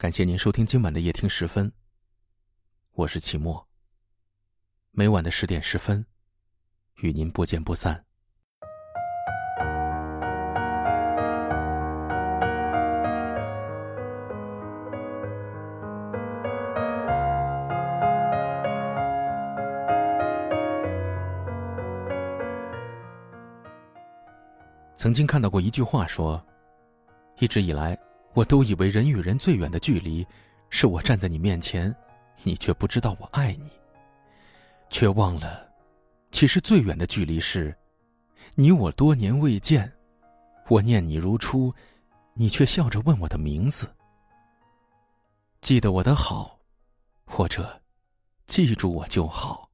[0.00, 1.70] 感谢您收听今晚的夜听十分。
[2.94, 3.68] 我是齐墨。
[4.92, 6.02] 每晚的十点十分，
[7.02, 8.02] 与您不见不散。
[24.94, 26.42] 曾经看到过一句话说
[27.38, 27.94] ：“一直以来。”
[28.32, 30.26] 我都以为人与人最远的距离，
[30.68, 31.94] 是我站在你面前，
[32.42, 33.70] 你却不知道我爱你。
[34.88, 35.68] 却忘了，
[36.30, 37.76] 其实最远的距离是，
[38.54, 39.90] 你我多年未见，
[40.68, 41.72] 我念你如初，
[42.34, 43.88] 你却笑着问我的名字。
[45.60, 46.58] 记得我的好，
[47.24, 47.80] 或者
[48.46, 49.68] 记住我就好。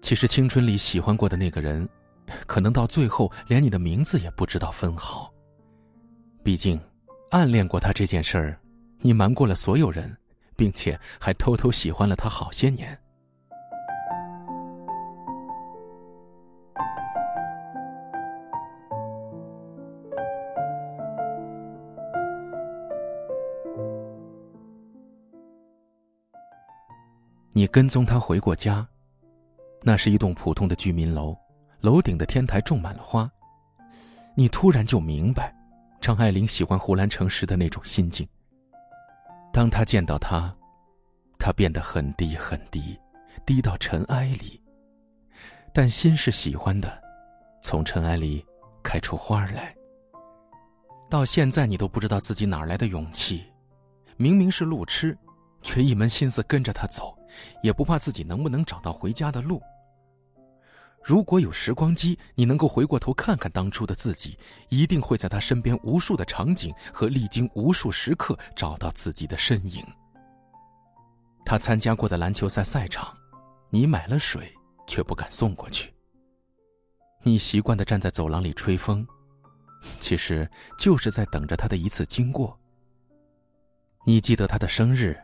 [0.00, 1.88] 其实青春里喜欢过的那个人。
[2.46, 5.32] 可能到最后连你的名字也不知道分毫。
[6.42, 6.80] 毕竟，
[7.30, 8.58] 暗恋过他这件事儿，
[8.98, 10.16] 你瞒过了所有人，
[10.56, 12.98] 并且还偷偷喜欢了他好些年。
[27.54, 28.84] 你跟踪他回过家，
[29.82, 31.36] 那是一栋普通的居民楼。
[31.82, 33.28] 楼顶的天台种满了花，
[34.36, 35.52] 你突然就明白，
[36.00, 38.26] 张爱玲喜欢胡兰成时的那种心境。
[39.52, 40.54] 当他见到他，
[41.40, 42.96] 他变得很低很低，
[43.44, 44.62] 低到尘埃里，
[45.74, 47.02] 但心是喜欢的，
[47.60, 48.46] 从尘埃里
[48.84, 49.74] 开出花来。
[51.10, 53.42] 到现在你都不知道自己哪来的勇气，
[54.16, 55.18] 明明是路痴，
[55.62, 57.12] 却一门心思跟着他走，
[57.60, 59.60] 也不怕自己能不能找到回家的路。
[61.04, 69.84] 如果有时光机，你能够回过头看看当初的自己，一定会在他身边无数的场景和历经无数时刻找到自己的身影。
[71.44, 73.12] 他参加过的篮球赛赛场，
[73.68, 74.48] 你买了水
[74.86, 75.92] 却不敢送过去。
[77.24, 79.06] 你习惯的站在走廊里吹风，
[79.98, 80.48] 其实
[80.78, 82.56] 就是在等着他的一次经过。
[84.04, 85.16] 你记得他的生日，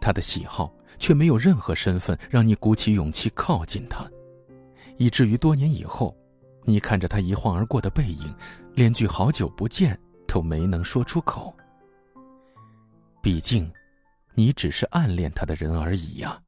[0.00, 4.08] 他的喜好，却没有任何身份让你鼓起勇气靠近他。
[4.96, 6.16] 以至于多年以后，
[6.64, 8.34] 你看着他一晃而过的背影，
[8.74, 11.54] 连句“好久不见”都没能说出口。
[13.22, 13.70] 毕竟，
[14.34, 16.38] 你只是暗恋他的人而已呀。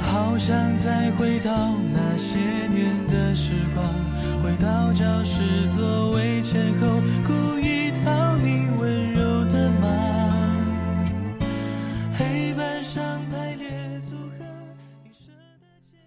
[0.00, 2.38] 好想再回到那些
[2.68, 7.67] 年的时光，回到教室座位前后，故意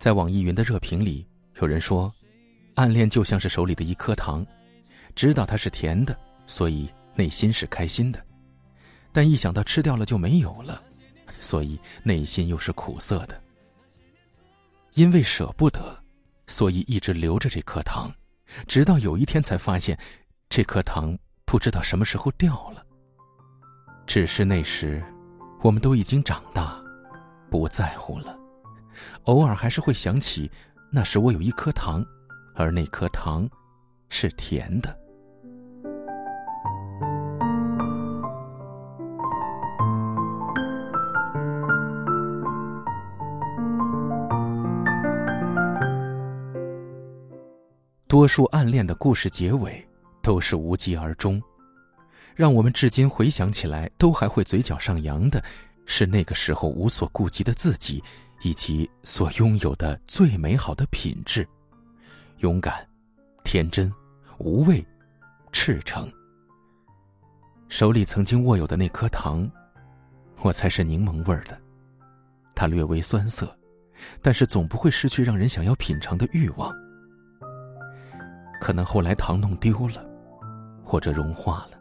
[0.02, 1.24] 在网易云的热评里，
[1.62, 2.12] 有人说，
[2.74, 4.44] 暗恋就像是手里的一颗糖，
[5.14, 8.20] 知道它是甜的，所以内心是开心的；
[9.12, 10.82] 但一想到吃掉了就没有了，
[11.40, 13.40] 所以内心又是苦涩的。
[14.96, 15.96] 因为舍不得，
[16.48, 18.12] 所以一直留着这颗糖，
[18.68, 19.96] 直到有一天才发现，
[20.50, 22.84] 这颗糖不知道什么时候掉了。
[24.08, 25.00] 只是那时，
[25.62, 26.84] 我们都已经长大，
[27.52, 28.41] 不在乎了。
[29.24, 30.50] 偶尔还是会想起，
[30.92, 32.06] 那时我有一颗糖，
[32.56, 33.48] 而那颗糖
[34.10, 34.98] 是甜的。
[48.08, 49.88] 多数暗恋的故事结尾
[50.22, 51.42] 都是无疾而终，
[52.36, 55.42] 让我们至今回想起来都还会嘴角上扬的，
[55.86, 58.04] 是那个时候无所顾及的自己。
[58.42, 61.48] 以及所拥有的最美好的品质：
[62.40, 62.86] 勇敢、
[63.44, 63.92] 天真、
[64.40, 64.86] 无畏、
[65.52, 66.12] 赤诚。
[67.70, 69.50] 手里曾经握有的那颗糖，
[70.42, 71.60] 我猜是柠檬味儿的。
[72.56, 73.56] 它略微酸涩，
[74.22, 76.74] 但是总不会失去让人想要品尝的欲望。
[78.60, 80.06] 可能后来糖弄丢了，
[80.84, 81.80] 或者融化了，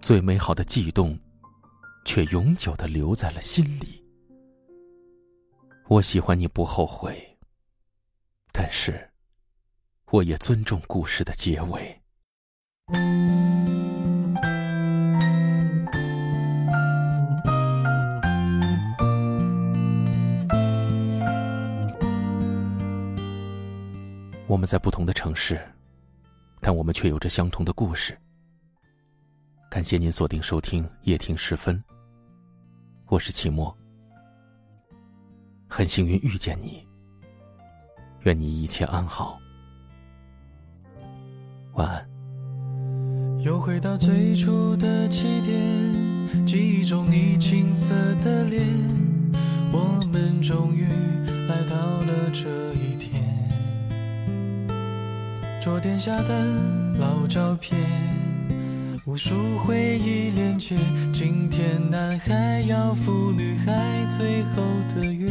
[0.00, 1.18] 最美好的悸动，
[2.04, 4.01] 却永久的留在了心里。
[5.92, 7.38] 我喜欢你不后悔，
[8.50, 9.10] 但是，
[10.06, 12.00] 我也尊重故事的结尾。
[24.46, 25.62] 我们在不同的城市，
[26.58, 28.18] 但我们却有着相同的故事。
[29.70, 31.84] 感谢您锁定收听夜听时分，
[33.08, 33.81] 我是齐墨。
[35.74, 36.86] 很幸运遇见你，
[38.24, 39.38] 愿你一切安好，
[41.72, 42.06] 晚安。
[43.40, 48.62] 又回到最初的起点，记忆中你青涩的脸，
[49.72, 50.84] 我们终于
[51.48, 53.22] 来到了这一天。
[55.58, 56.44] 桌垫下的
[56.98, 57.80] 老照片，
[59.06, 60.76] 无数回忆连接。
[61.14, 64.62] 今天男孩要赴女孩最后
[64.94, 65.30] 的约，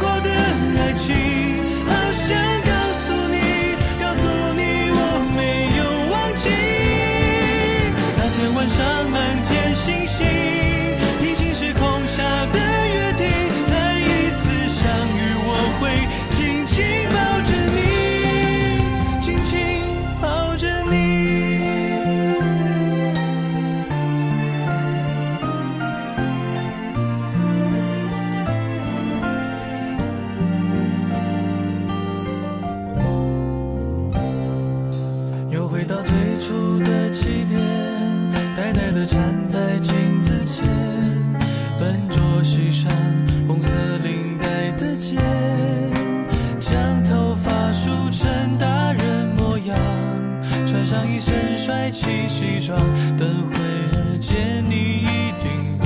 [51.05, 52.77] 一身帅气西装，
[53.17, 55.49] 等会儿见你一定
[55.81, 55.85] 比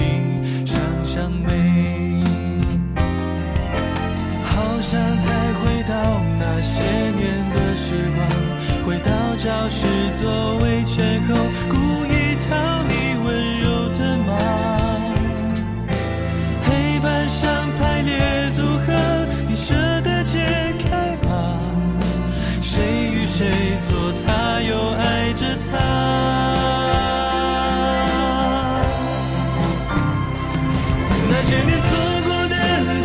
[0.66, 2.24] 想象美。
[4.44, 5.30] 好想再
[5.60, 5.94] 回到
[6.40, 7.24] 那些年
[7.54, 8.20] 的时光，
[8.86, 10.65] 回到教室座位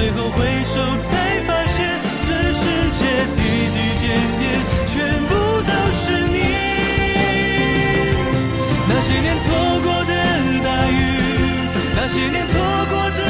[0.00, 1.86] 最后回首才发现，
[2.22, 3.04] 这世界
[3.36, 3.38] 滴
[3.70, 4.42] 滴点点，
[4.86, 5.30] 全部
[5.60, 6.02] 都是
[6.32, 6.38] 你。
[8.88, 9.44] 那些年错
[9.82, 10.12] 过的
[10.64, 11.20] 大雨，
[11.94, 13.29] 那些年错过的。